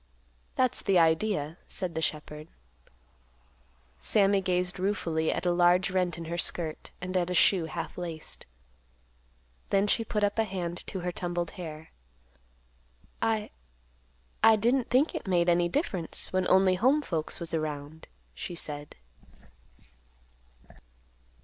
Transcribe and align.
"That's 0.55 0.81
the 0.81 0.97
idea," 0.97 1.59
said 1.67 1.93
the 1.93 2.01
shepherd. 2.01 2.47
Sammy 3.99 4.41
gazed 4.41 4.79
ruefully 4.79 5.31
at 5.31 5.45
a 5.45 5.51
large 5.51 5.91
rent 5.91 6.17
in 6.17 6.25
her 6.25 6.39
skirt, 6.39 6.89
and 6.99 7.15
at 7.15 7.29
a 7.29 7.35
shoe 7.35 7.65
half 7.65 7.99
laced. 7.99 8.47
Then 9.69 9.85
she 9.85 10.03
put 10.03 10.23
up 10.23 10.39
a 10.39 10.43
hand 10.43 10.77
to 10.87 11.01
her 11.01 11.11
tumbled 11.11 11.51
hair. 11.51 11.91
"I—I 13.21 14.55
didn't 14.55 14.89
think 14.89 15.13
it 15.13 15.27
made 15.27 15.47
any 15.47 15.69
difference, 15.69 16.33
when 16.33 16.47
only 16.47 16.73
home 16.81 17.03
folks 17.03 17.39
was 17.39 17.53
around," 17.53 18.07
she 18.33 18.55
said. 18.55 18.95